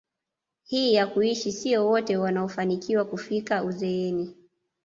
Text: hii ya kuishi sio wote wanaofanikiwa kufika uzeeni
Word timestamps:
hii 0.63 0.93
ya 0.93 1.07
kuishi 1.07 1.51
sio 1.51 1.87
wote 1.87 2.17
wanaofanikiwa 2.17 3.05
kufika 3.05 3.63
uzeeni 3.63 4.35